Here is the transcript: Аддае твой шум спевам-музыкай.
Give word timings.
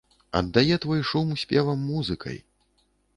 Аддае 0.37 0.77
твой 0.85 1.01
шум 1.09 1.27
спевам-музыкай. 1.43 2.37